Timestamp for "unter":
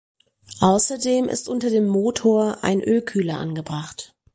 1.47-1.69